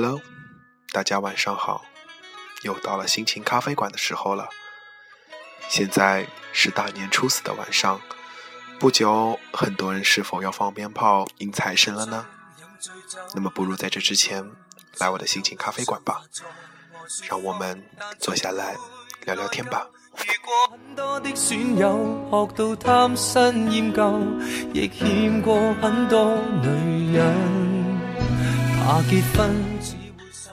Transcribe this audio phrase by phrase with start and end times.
[0.00, 0.22] Hello，
[0.92, 1.84] 大家晚上好，
[2.62, 4.48] 又到了心情咖啡馆的时候了。
[5.68, 8.00] 现在是大年初四的晚上，
[8.78, 12.24] 不久很多人是否要放鞭炮迎财神了呢？
[13.34, 14.48] 那么不如在这之前
[14.98, 16.22] 来我的心情咖啡馆吧，
[17.28, 17.84] 让我们
[18.20, 18.76] 坐下来
[19.24, 19.88] 聊聊天吧。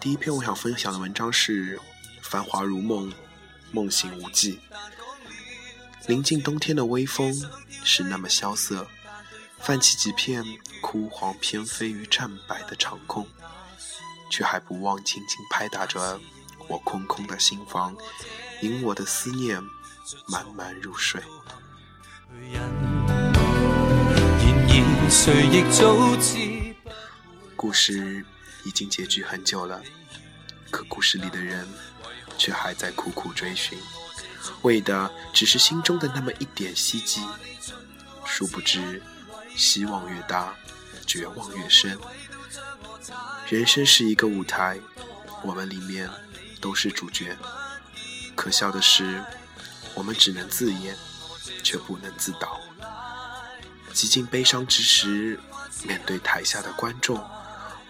[0.00, 1.76] 第一篇我想分享的文章是
[2.22, 3.12] 《繁华如梦，
[3.72, 4.52] 梦醒无际》。
[6.06, 7.34] 临近冬天的微风
[7.82, 8.86] 是那么萧瑟，
[9.58, 10.44] 泛起几片
[10.80, 13.26] 枯黄偏飞于湛白的长空，
[14.30, 16.20] 却还不忘轻轻拍打着
[16.68, 17.96] 我空空的心房，
[18.62, 19.60] 引我的思念
[20.28, 21.20] 慢慢入睡。
[27.60, 28.24] 故事
[28.64, 29.82] 已经结局很久了，
[30.70, 31.68] 可故事里的人
[32.38, 33.78] 却还在苦苦追寻，
[34.62, 37.20] 为的只是心中的那么一点希冀。
[38.24, 39.02] 殊不知，
[39.54, 40.54] 希望越大，
[41.06, 41.98] 绝望越深。
[43.50, 44.80] 人生是一个舞台，
[45.42, 46.08] 我们里面
[46.62, 47.36] 都是主角。
[48.34, 49.22] 可笑的是，
[49.92, 50.96] 我们只能自演，
[51.62, 52.58] 却不能自导。
[53.92, 55.38] 极尽悲伤之时，
[55.82, 57.22] 面对台下的观众。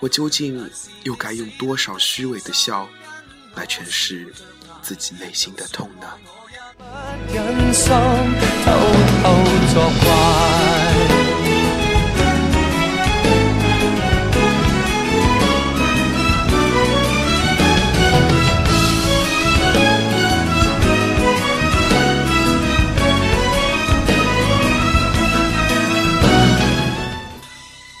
[0.00, 0.70] 我究竟
[1.02, 2.88] 又该用多少虚伪的笑
[3.56, 4.32] 来诠释
[4.80, 6.06] 自己内心的痛呢？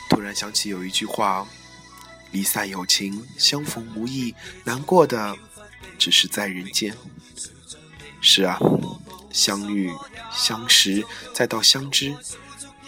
[0.08, 1.44] 突然想起有一句话。
[2.30, 4.34] 离散有情，相逢无意。
[4.64, 5.36] 难过的
[5.98, 6.96] 只是在人间。
[8.20, 8.58] 是啊，
[9.32, 9.92] 相遇、
[10.32, 12.14] 相识，再到相知，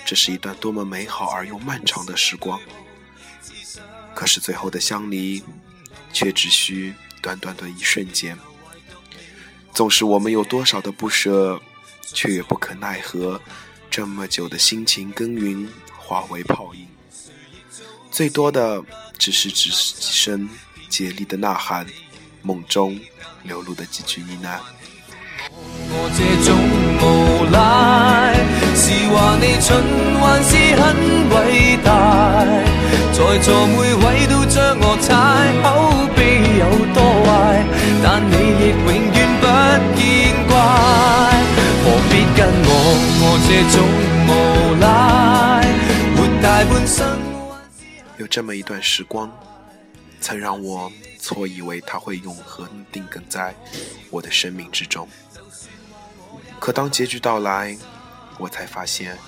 [0.05, 2.61] 这是一段多么美好而又漫长的时光。
[4.15, 5.43] 可是最后的相离，
[6.13, 8.37] 却只需短短的一瞬间。
[9.73, 11.63] 纵使我们有多少的不舍，
[12.03, 13.41] 却也不可奈何，
[13.89, 16.89] 这么久的辛勤耕耘，化为泡影。
[18.11, 18.83] 最多的。
[19.21, 20.49] 只是只是几声
[20.89, 21.85] 竭力的呐喊，
[22.41, 22.99] 梦中
[23.43, 24.59] 流露的几句呢喃。
[25.93, 26.57] 我这种
[27.03, 27.05] 无
[27.53, 28.33] 赖，
[28.75, 29.69] 是话你蠢
[30.17, 30.83] 还是很
[31.29, 31.91] 伟大？
[33.13, 35.13] 在座每位都将我踩，
[35.61, 35.69] 口
[36.17, 36.19] 碑
[36.57, 37.29] 有多坏？
[38.03, 39.20] 但你亦永远
[48.31, 49.29] 这么一段时光，
[50.21, 53.53] 曾让我错以为它会永恒定格在
[54.09, 55.09] 我的生命之中。
[56.61, 57.77] 可当结局到来，
[58.39, 59.19] 我才发现，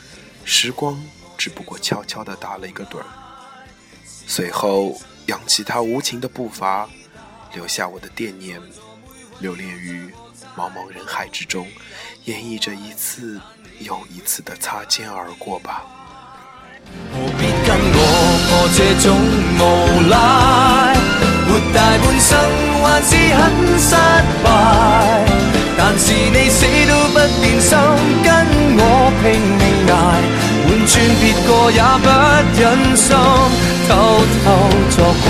[0.44, 1.02] 时光
[1.36, 3.06] 只不过悄悄地打了一个盹儿，
[4.28, 4.96] 随后
[5.26, 6.88] 扬起它无情的步伐，
[7.54, 8.62] 留下我的惦念，
[9.40, 10.14] 留恋于
[10.56, 11.66] 茫茫人海之中，
[12.26, 13.40] 演绎着一次
[13.80, 15.86] 又一次的擦肩而过吧。
[18.54, 19.04] 我这种
[19.58, 19.60] 无
[20.12, 20.14] 赖，
[21.48, 22.30] 活大半生
[22.82, 23.40] 还是很
[23.78, 23.90] 失
[24.44, 24.46] 败。
[25.78, 27.70] 但是你死都不变心，
[28.22, 28.28] 跟
[28.76, 28.80] 我
[29.22, 29.24] 拼
[29.58, 29.92] 命挨，
[30.66, 32.06] 换转别个也不
[32.60, 32.62] 忍
[32.94, 33.08] 心
[33.88, 33.90] 偷
[34.44, 34.46] 偷
[34.90, 35.26] 作怪。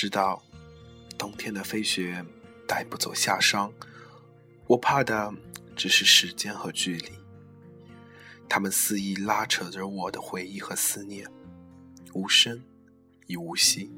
[0.00, 0.42] 知道，
[1.18, 2.24] 冬天的飞雪
[2.66, 3.70] 带不走夏霜，
[4.66, 5.30] 我怕的
[5.76, 7.10] 只是时间和距离。
[8.48, 11.30] 他们肆意拉扯着我的回忆和思念，
[12.14, 12.64] 无声
[13.26, 13.92] 亦无息，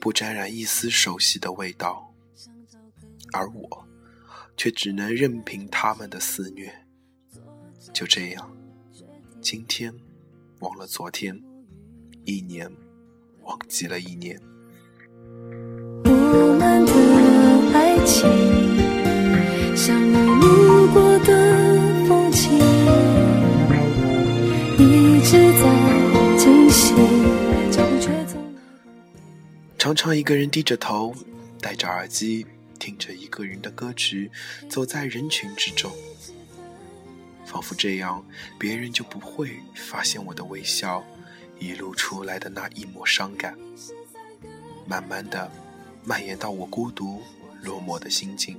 [0.00, 2.12] 不沾染一丝熟悉的味道，
[3.32, 3.86] 而我
[4.56, 6.74] 却只能任凭他们的肆虐。
[7.94, 8.50] 就这样，
[9.40, 9.94] 今天
[10.58, 11.40] 忘了昨天，
[12.24, 12.68] 一年
[13.42, 14.42] 忘记了一年。
[29.78, 31.14] 常常一个人低着头，
[31.60, 32.46] 戴着耳机，
[32.78, 34.30] 听着一个人的歌曲，
[34.68, 35.90] 走在人群之中。
[37.46, 38.22] 仿佛这样，
[38.58, 41.02] 别人就不会发现我的微笑
[41.58, 43.56] 一露出来的那一抹伤感，
[44.86, 45.50] 慢慢的
[46.04, 47.22] 蔓延到我孤独
[47.62, 48.56] 落寞的心境。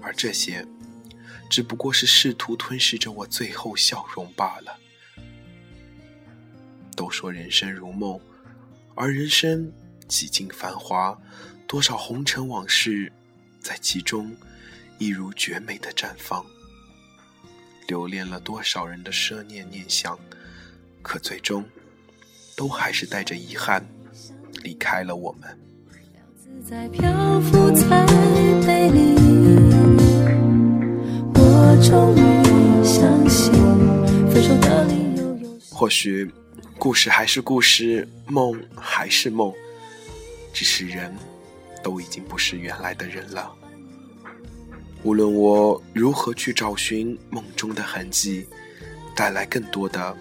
[0.00, 0.66] 而这些，
[1.48, 4.78] 只不过是试图吞噬着我最后笑容罢了。
[6.96, 8.20] 都说人生如梦，
[8.94, 9.72] 而人生
[10.08, 11.18] 几经繁华，
[11.66, 13.12] 多少红尘往事，
[13.60, 14.36] 在其中，
[14.98, 16.44] 一如绝美的绽放。
[17.88, 20.18] 留恋了多少人的奢念念想，
[21.02, 21.64] 可最终，
[22.56, 23.86] 都还是带着遗憾
[24.62, 25.58] 离开了我们。
[26.52, 28.04] 自在漂浮才
[28.66, 29.14] 美丽。
[31.34, 33.52] 我终于相信
[35.70, 36.30] 或许。
[36.78, 39.52] 故事还是故事，梦还是梦，
[40.52, 41.14] 只是人
[41.80, 43.52] 都已经不是原来的人了。
[45.04, 48.48] 无论我如何去找寻梦中的痕迹，
[49.14, 50.16] 带来更多的，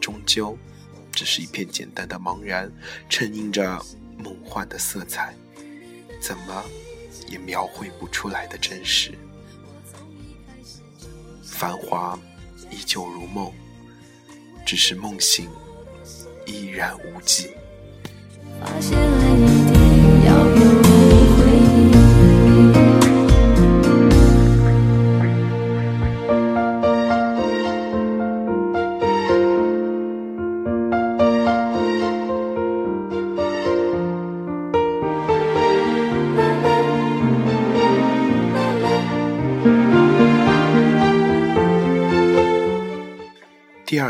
[0.00, 0.58] 终究
[1.12, 2.70] 只是一片简单的茫然，
[3.08, 3.80] 衬映着
[4.18, 5.32] 梦幻的色彩，
[6.26, 6.64] 怎么
[7.28, 9.12] 也描绘不出来的真实。
[11.42, 12.18] 繁华
[12.70, 13.52] 依旧如梦，
[14.64, 15.50] 只是梦醒。
[16.46, 17.50] 依然无际。
[18.82, 19.53] 第二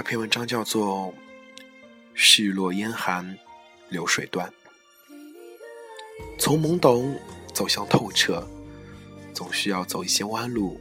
[0.04, 1.12] 篇文章叫做。
[2.16, 3.36] 絮落烟寒，
[3.88, 4.48] 流水断。
[6.38, 7.18] 从懵懂
[7.52, 8.46] 走向透彻，
[9.32, 10.80] 总需要走一些弯路，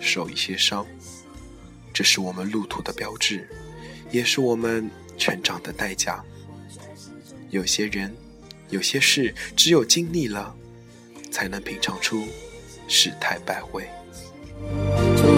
[0.00, 0.84] 受一些伤。
[1.92, 3.48] 这是我们路途的标志，
[4.10, 6.24] 也是我们成长的代价。
[7.50, 8.12] 有些人，
[8.70, 10.52] 有些事，只有经历了，
[11.30, 12.26] 才能品尝出
[12.88, 13.84] 世态百味。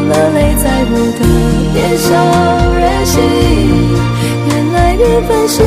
[0.08, 1.46] 了泪在我的
[1.76, 3.23] 脸上任性，
[4.49, 5.62] 原来缘分是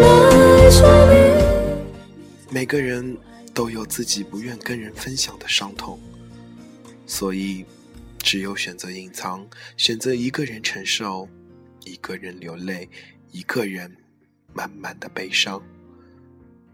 [0.00, 1.78] 来说明。
[2.50, 3.16] 每个人
[3.54, 5.96] 都有自己不愿跟人分享的伤痛，
[7.06, 7.64] 所以
[8.18, 9.46] 只有选择隐藏，
[9.76, 11.28] 选择一个人承受，
[11.84, 12.88] 一个人流泪，
[13.30, 13.96] 一个人
[14.52, 15.62] 慢慢的悲伤，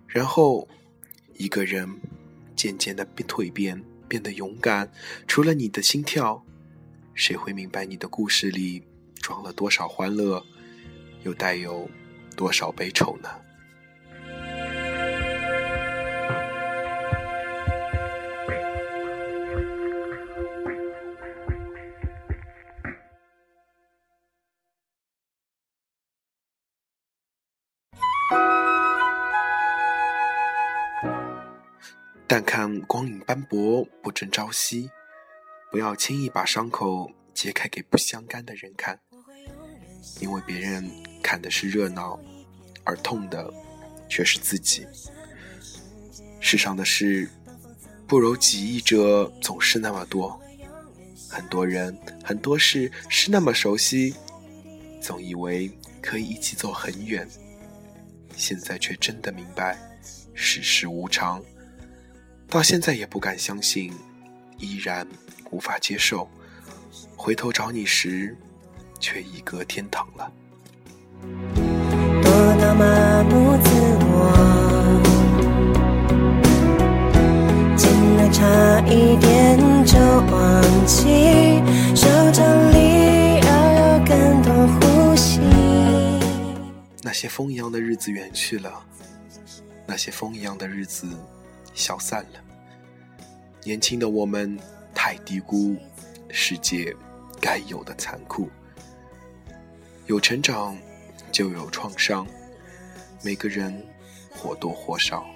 [0.06, 0.66] 然后
[1.36, 1.86] 一个人
[2.56, 4.90] 渐渐的蜕变，变得勇敢。
[5.28, 6.42] 除了你的心跳。
[7.14, 8.82] 谁会明白你的故事里
[9.22, 10.44] 装了多少欢乐，
[11.22, 11.88] 又带有
[12.36, 13.28] 多少悲愁呢？
[32.26, 34.90] 但看光影斑驳，不争朝夕。
[35.74, 38.96] 不要轻易把伤口揭开给不相干的人看，
[40.20, 40.88] 因为别人
[41.20, 42.16] 看的是热闹，
[42.84, 43.52] 而痛的
[44.08, 44.86] 却是自己。
[46.38, 47.28] 世上的事
[48.06, 50.40] 不如己意者总是那么多，
[51.28, 54.14] 很多人很多事是那么熟悉，
[55.02, 55.68] 总以为
[56.00, 57.28] 可以一起走很远，
[58.36, 59.76] 现在却真的明白
[60.34, 61.42] 世事无常，
[62.46, 63.92] 到现在也不敢相信，
[64.58, 65.06] 依然。
[65.50, 66.28] 无法接受，
[67.16, 68.36] 回头找你时，
[68.98, 70.32] 却已隔天堂了。
[72.22, 73.70] 多到麻木自
[74.00, 74.10] 我，
[77.76, 79.56] 近了差一点
[79.86, 81.62] 就忘记，
[81.94, 85.38] 手掌里要有更多呼吸
[87.00, 88.84] 那些风一样的日子远去了，
[89.86, 91.06] 那些风一样的日子
[91.74, 92.43] 消散了。
[93.64, 94.56] 年轻的我们。
[94.96, 95.76] 太低估
[96.30, 96.94] 世界
[97.40, 98.48] 该有的残酷。
[100.06, 100.78] 有成长，
[101.32, 102.24] 就有创伤。
[103.22, 103.84] 每个人
[104.30, 105.26] 或多或少。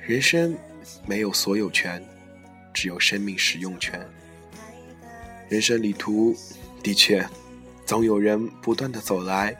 [0.00, 0.56] 人生
[1.04, 2.02] 没有所有权，
[2.72, 4.00] 只有生命使用权。
[5.48, 6.34] 人生旅途
[6.82, 7.28] 的确，
[7.84, 9.54] 总有人不断的走来，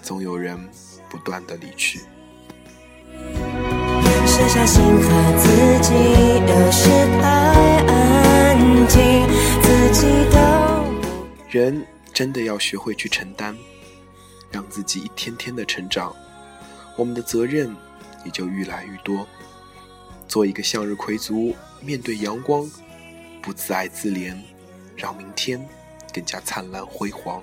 [0.00, 0.56] 总有人
[1.10, 2.00] 不断的离去。
[4.26, 5.48] 下心和自
[5.80, 5.94] 己
[6.46, 6.88] 有时
[7.20, 7.28] 太
[7.86, 8.58] 安
[8.88, 9.26] 静，
[9.62, 10.38] 自己都
[11.48, 13.56] 人真的要学会去承担，
[14.50, 16.14] 让自己一天天的成长，
[16.96, 17.74] 我们的责任
[18.24, 19.26] 也就愈来愈多。
[20.28, 22.68] 做一个向日葵族，面对阳光，
[23.42, 24.36] 不自爱自怜，
[24.96, 25.60] 让明天
[26.12, 27.42] 更加灿烂辉煌。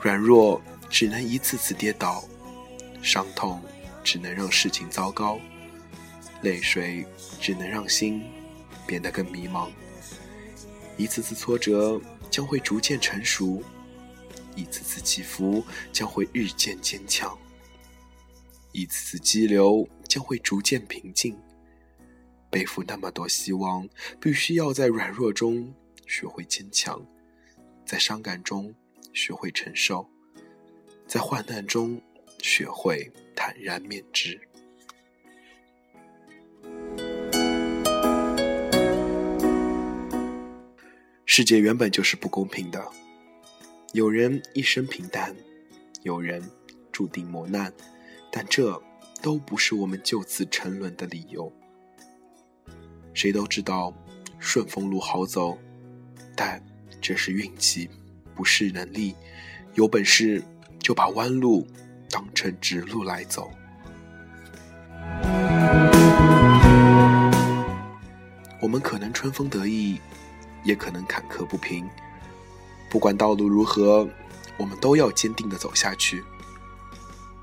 [0.00, 2.24] 软弱只能一次次跌倒，
[3.02, 3.60] 伤痛
[4.10, 5.38] 只能让事情糟糕，
[6.40, 7.04] 泪水
[7.38, 8.22] 只能让心
[8.86, 9.68] 变得更迷茫。
[10.96, 12.00] 一次次挫折
[12.30, 13.62] 将会逐渐成熟，
[14.56, 15.62] 一次次起伏
[15.92, 17.38] 将会日渐坚强，
[18.72, 21.38] 一次次激流将会逐渐平静。
[22.48, 23.86] 背负那么多希望，
[24.18, 25.74] 必须要在软弱中
[26.06, 27.04] 学会坚强，
[27.84, 28.74] 在伤感中
[29.12, 30.08] 学会承受，
[31.06, 32.00] 在患难中
[32.40, 34.40] 学会坦然面之。
[41.24, 42.84] 世界原本就是不公平的，
[43.92, 45.36] 有人一生平淡，
[46.02, 46.42] 有人
[46.90, 47.72] 注定磨难，
[48.32, 48.82] 但这
[49.22, 51.52] 都不是我们就此沉沦的理由。
[53.14, 53.94] 谁都知道
[54.40, 55.56] 顺风路好走，
[56.34, 56.60] 但
[57.00, 57.88] 这是运气，
[58.34, 59.14] 不是能力。
[59.74, 60.42] 有本事
[60.80, 61.64] 就把弯路
[62.10, 63.50] 当成直路来走。
[68.60, 70.00] 我们可能春风得意，
[70.64, 71.88] 也可能坎坷不平。
[72.90, 74.08] 不管道路如何，
[74.56, 76.24] 我们都要坚定的走下去。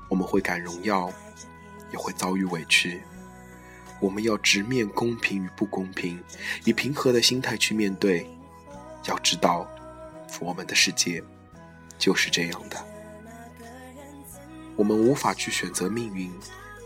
[0.08, 1.10] 我们会感荣耀，
[1.90, 3.00] 也会遭遇委屈。
[3.98, 6.22] 我们要直面公平与不公平，
[6.64, 8.28] 以平和的心态去面对。
[9.06, 9.66] 要知道，
[10.40, 11.22] 我们的世界
[11.96, 12.76] 就是这样的。
[14.76, 16.30] 我们无法去选择命运，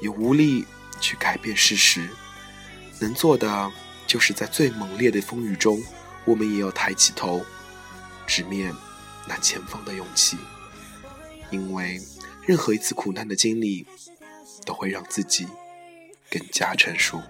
[0.01, 0.65] 也无力
[1.01, 2.09] 去改变事实。
[2.99, 3.71] 能做的，
[4.07, 5.83] 就是在最猛烈的风雨中，
[6.25, 7.45] 我们也要抬起头，
[8.27, 8.75] 直面
[9.27, 10.39] 那前方的勇气。
[11.51, 12.01] 因为
[12.47, 13.87] 任何一次苦难的经历，
[14.65, 15.47] 都会让自己。
[16.31, 17.21] 更加成熟。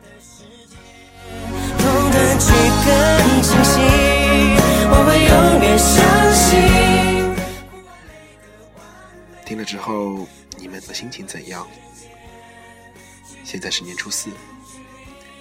[9.60, 10.26] 了之后，
[10.56, 11.68] 你们的心情怎样？
[13.44, 14.30] 现在是年初四，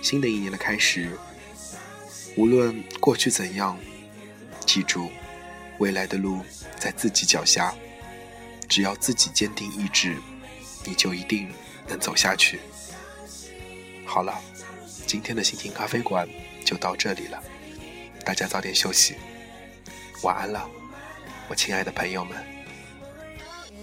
[0.01, 1.17] 新的一年的开始。
[2.35, 3.79] 无论过去怎样，
[4.65, 5.09] 记住，
[5.77, 6.43] 未来的路
[6.77, 7.73] 在自己脚下。
[8.67, 10.17] 只要自己坚定意志，
[10.85, 11.51] 你就一定
[11.87, 12.59] 能走下去。
[14.05, 14.39] 好了，
[15.07, 16.27] 今天的心情咖啡馆
[16.63, 17.41] 就到这里了，
[18.23, 19.15] 大家早点休息，
[20.21, 20.69] 晚安了，
[21.47, 22.58] 我亲爱的朋友们。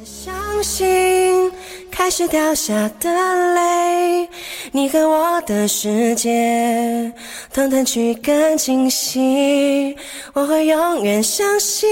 [0.05, 1.51] 相信
[1.91, 4.29] 开始掉下的泪，
[4.73, 7.13] 你和我的世界，
[7.53, 9.97] 等等去更清晰。
[10.35, 11.89] 我会永远相信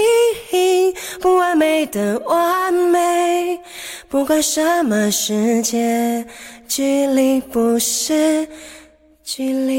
[1.19, 3.59] 不完美的完美，
[4.07, 6.25] 不管什么世界。
[6.67, 8.47] 距离不是
[9.23, 9.75] 距离。